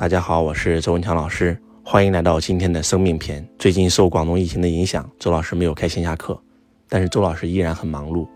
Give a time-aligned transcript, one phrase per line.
[0.00, 1.54] 大家好，我是周文强老师，
[1.84, 3.46] 欢迎来到今天的生命篇。
[3.58, 6.40] 最近受广东疫情的影响，周老师没有开线下课，
[6.88, 8.26] 但是周老师依然很忙碌。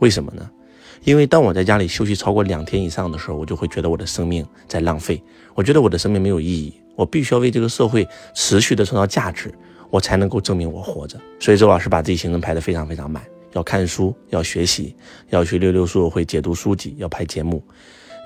[0.00, 0.46] 为什么呢？
[1.02, 5.22] 因为当我在家里休息超过两天以上的时候，我就会觉得我的生命在浪费，
[5.54, 9.50] 我觉得我的生命没有意义，我必须要为这个社会持续的创造价值，
[9.88, 11.18] 我才能够证明我活着。
[11.40, 14.94] 所以周老师把自己行程排得非常非常满，要看书，要学习，
[15.30, 17.64] 要去六六书会解读书籍，要拍节目。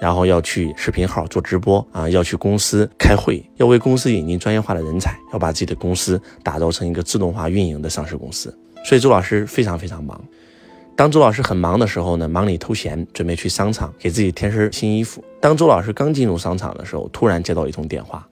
[0.01, 8.57] 然后要去视频号做直播啊，要去公司开会，要为公司引进专业化的人才，要把自己的公司打造成一个自动化运营的上市公司。
[8.85, 10.21] 所以周老师非常非常忙。
[10.97, 15.23] 当周老师很忙的时候呢，忙里偷闲，准备去商场给自己添身新衣服。
[15.41, 18.27] 当周老师刚进入商场的时候，突然接到一通电话，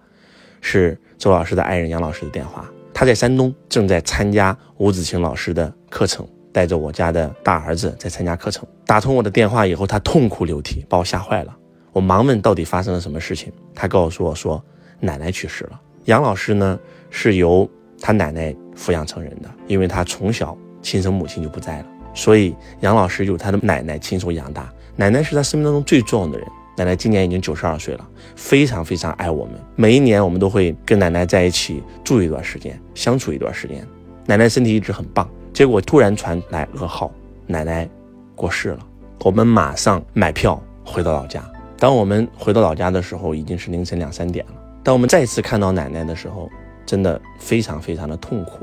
[0.60, 2.68] 是周老师的爱人杨老师的电话。
[2.92, 6.26] 他在山东正在参加吴子清老师的课程。
[6.56, 11.54] 带着我家的大儿子在参加课程，打通我的电话以后，他痛哭流涕，把我吓坏了。
[11.92, 14.64] 我忙问到底发生了什么事情，他告诉我说
[14.98, 15.78] 奶奶去世了。
[16.06, 16.80] 杨老师呢
[17.10, 17.68] 是由
[18.00, 24.72] 他奶奶抚养成人的，因为他从小亲生母亲就不在了，所以杨老师由他的奶奶亲手养大。
[24.96, 26.48] 奶奶是他生命当中最重要的人。
[26.78, 29.56] 奶奶今年已经九十二岁了，非常非常爱我们。
[29.74, 33.86] 每一年我们都会跟奶奶在一起住一段时间，相处一段时间。
[34.24, 35.28] 奶奶身体一直很棒。
[35.56, 37.10] 结果突然传来噩耗，
[37.46, 37.88] 奶奶
[38.34, 38.78] 过世了。
[39.24, 41.42] 我们马上买票回到老家。
[41.78, 44.52] 当我们回到老家的时候，已经是凌晨两三点了。
[44.84, 46.50] 当我们再次看到奶奶的时候，
[46.84, 48.58] 真的非常非常的痛苦。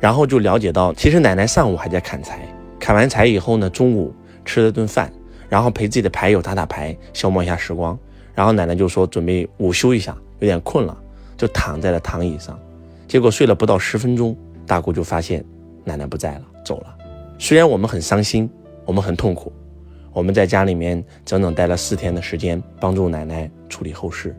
[0.00, 2.40] 然后就了解到，其实奶奶上午还在砍柴，
[2.80, 4.12] 砍完柴以后呢，中午
[4.44, 5.12] 吃了顿饭，
[5.48, 7.96] 然后陪自己的牌友打打牌，消磨一下时光。
[8.34, 10.98] 然后奶奶就说准备午休一下，有点困了，
[11.36, 12.58] 就躺在了躺椅上。
[13.06, 15.44] 结果睡了不到十分钟，大姑就发现。
[15.84, 16.94] 奶奶不在了，走了。
[17.38, 18.48] 虽然我们很伤心，
[18.84, 19.52] 我们很痛苦，
[20.12, 24.36] 我们在家里面整整待了四天的时间，帮助奶奶处理后事，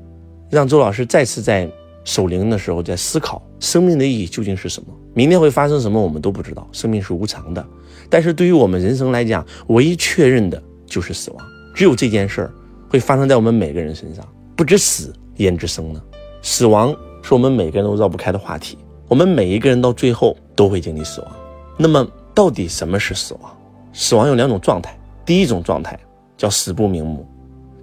[0.49, 1.69] 让周老师再次在
[2.03, 4.89] 守灵的时候在思考生命的意义究竟是什么。
[5.13, 6.67] 明天会发生什么，我们都不知道。
[6.71, 7.65] 生命是无常的，
[8.09, 11.45] 但是对于我们人生来讲，唯一确认的就是死亡。
[11.75, 12.53] 只有这件事儿
[12.89, 14.27] 会发生在我们每个人身上。
[14.55, 16.01] 不知死，焉知生呢？
[16.41, 18.77] 死亡是我们每个人都绕不开的话题。
[19.07, 21.31] 我们每一个人到最后都会经历死亡，
[21.77, 23.51] 那么到底什么是死亡？
[23.93, 25.99] 死亡有两种状态，第一种状态
[26.35, 27.25] 叫死不瞑目，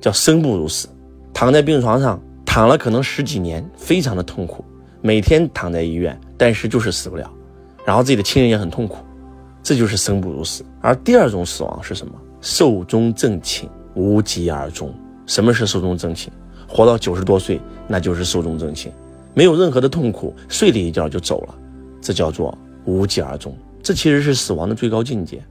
[0.00, 0.88] 叫生不如死，
[1.32, 4.64] 躺在病床上躺了可能十几年，非常的痛苦，
[5.00, 7.30] 每天躺在医院，但是就是死不了，
[7.84, 8.98] 然后自己的亲人也很痛苦，
[9.62, 10.64] 这就是生不如死。
[10.80, 12.12] 而第二种死亡是什么？
[12.41, 14.92] 寿终正寝，无疾而终。
[15.26, 16.32] 什么是寿终正寝？
[16.66, 18.92] 活到九十多岁，那就是寿终正寝。
[19.34, 21.54] 没有任何的痛苦，睡了一觉就走了，
[22.00, 23.56] 这叫做无疾而终。
[23.82, 25.42] 这其实是死亡的最高境界。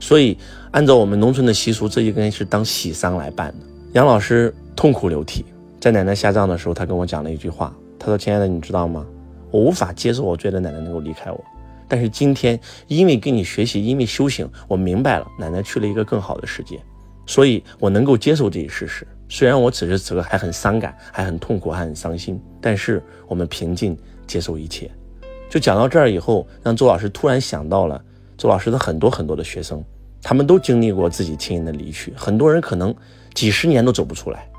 [0.00, 0.36] 所以，
[0.70, 3.66] 按照我们农村的习俗，这应该是当喜丧来办的。
[3.92, 5.44] 杨老师痛哭流涕，
[5.80, 9.06] 在奶奶下葬的时候，他跟我讲了一句话，他说：“亲爱的，你知道吗？
[9.50, 11.42] 我无法接受我最爱的奶奶能够离开我，
[11.88, 16.78] 但是今天因为跟你学习，因为修行，我明白了奶奶去了一个更好的世界，
[17.24, 24.90] 所以我能够接受这一事实。”虽然我此时此刻还很伤感，还很痛苦，还很伤心，但是我们平静接受一切。
[25.54, 28.02] 就讲到这儿以后，让周老师突然想到了
[28.36, 29.80] 周老师的很多很多的学生，
[30.20, 32.92] 他们都经历过自己亲人的离去，很多人可能
[33.34, 34.50] 几十年都走不出来。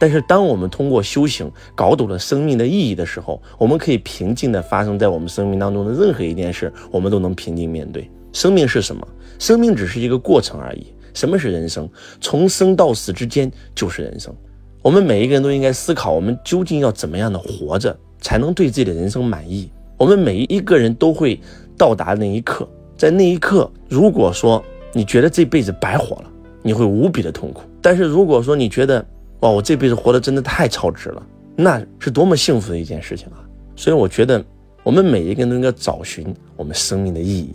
[0.00, 8.10] 但是当我们通过修行搞懂了生命的意义的时候，我们可以平静的发生在我们生命当中的任何一件事，我们都能平静面对。
[8.32, 9.06] 生命是什么？
[9.38, 10.86] 生命只是一个过程而已。
[11.12, 11.86] 什么是人生？
[12.18, 14.34] 从生到死之间就是人生。
[14.80, 19.70] 我们每一个人都应该思考，我们究竟要怎么样的活着，才能对自己的人生满意？
[20.00, 21.38] 我们每一个人都会
[21.76, 22.66] 到达那一刻，
[22.96, 26.24] 在那一刻，如果说你觉得这辈子白活了，
[26.62, 29.06] 你会无比的痛苦；但是如果说你觉得，
[29.40, 31.22] 哇，我这辈子活得真的太超值了，
[31.54, 33.44] 那是多么幸福的一件事情啊！
[33.76, 34.42] 所以我觉得，
[34.82, 37.52] 我们每一个人都应该找寻我们生命的意义。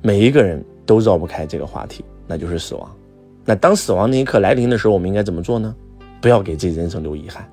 [0.00, 2.02] 每一个人都绕不开这个话题。
[2.26, 2.90] 那就是死亡。
[3.44, 5.74] 那当死亡那一刻来临的时候，我们应该怎么做呢？
[6.22, 7.46] 不要给自己人生留遗憾，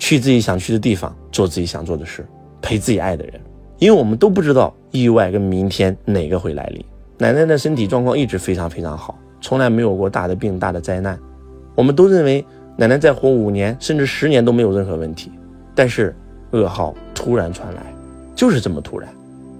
[0.00, 2.26] 去自己想去的地方，做自己想做的事，
[2.60, 3.40] 陪自己爱的人。
[3.78, 6.84] 因为我们都不知道意外跟明天哪个会来临。
[7.18, 11.18] 奶奶的身体状况一直非常非常好，从来没有过大的病、大的灾难。
[11.74, 12.44] 我们都认为
[12.76, 15.30] 奶奶再活五年甚至十年都没有任何问题。
[15.74, 16.14] 但是
[16.52, 17.82] 噩耗突然传来，
[18.34, 19.08] 就是这么突然。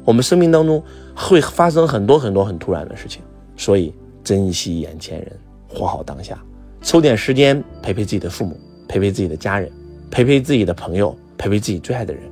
[0.05, 0.83] 我们生命当中
[1.15, 3.23] 会发生很多很多很突然的事情，
[3.57, 3.95] 所以。
[4.25, 5.31] 珍惜眼前人，
[5.69, 6.43] 活好当下，
[6.81, 8.59] 抽点时间陪陪自己的父母，
[8.89, 9.71] 陪陪自己的家人，
[10.11, 12.23] 陪陪自己的朋友，陪陪自己最爱的人，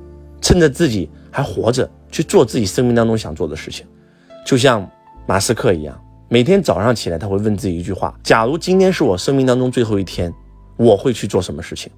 [0.43, 3.83] 趁着自己还活着，去做自己生命当中想做的事情。
[4.45, 4.87] 就像
[5.25, 10.31] 马斯克一样，每天早上起来他会问自己一句话：假如今天是我生命当中最后一天，
[10.77, 11.91] 我会去做什么事情？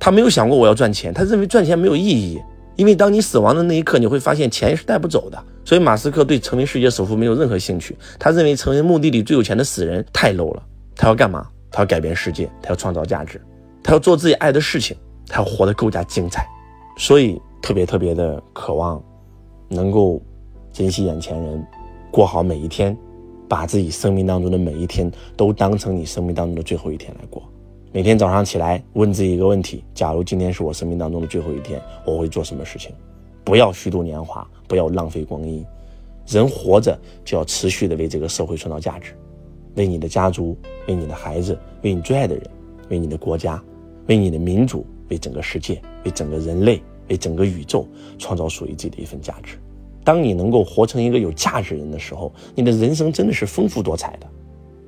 [0.00, 2.42] 他没有想过我要赚钱，他认为赚钱没有意义。
[2.74, 5.40] 因为当你死亡的那一刻，你会发现钱是带不走的。
[5.64, 7.96] 所以马斯克对成为世界首富没有任何兴趣。
[8.18, 10.62] 他认为成为墓地里最有钱的死人太 low 了。
[10.96, 11.46] 他要干嘛？
[11.70, 13.40] 他要改变世界，他要创造价值，
[13.82, 14.96] 他要做自己爱的事情，
[15.28, 16.46] 他要活得更加精彩。
[16.96, 19.02] 所以特别特别的渴望，
[19.68, 20.20] 能够
[20.72, 21.64] 珍惜眼前人，
[22.10, 22.94] 过好每一天，
[23.48, 27.40] 把自己生命当中的每一天都当成你生命当中的最后一天来过。
[27.92, 32.90] 每天早上起来问自己一个问题：假如今天是我生命当中的最后一天，我会做什么事情？
[33.44, 35.64] 不要虚度年华，不要浪费光阴。
[36.26, 39.12] 人活着就要持续的为这个社会创造价值，
[39.74, 40.56] 为你的家族，
[40.88, 42.44] 为你的孩子，为你最爱的人，
[42.88, 43.62] 为你的国家，
[44.06, 46.82] 为你的民族，为整个世界，为整个人类，
[47.12, 47.86] 为整个宇宙
[48.18, 49.58] 创造属于自己的一份价值。
[50.02, 54.26] 当你能够活成一个有价值人的时候，你的人生真的是丰富多彩的。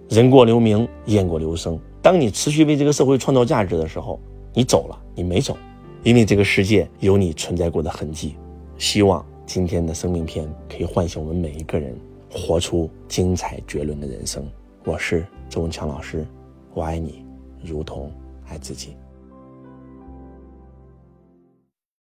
[0.09, 1.79] 人过留名，雁过留声。
[2.03, 4.19] 当你持续为这个社会创造价值的时候，
[4.55, 5.57] 你走了，你没走，
[6.03, 8.35] 因为这个世界有你存在过的痕迹。
[8.79, 11.95] 希望今天的生命篇可以唤醒我们每一个人，
[12.31, 14.45] 活出精彩绝伦的人生。
[14.85, 16.27] 我是周文强老师，
[16.75, 17.25] 我爱你，
[17.63, 18.11] 如同
[18.49, 18.97] 爱自己。